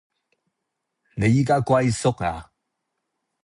[1.13, 2.49] 你依家龜縮呀？